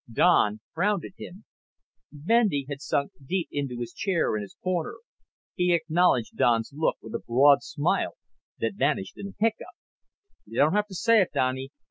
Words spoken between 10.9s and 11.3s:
say it,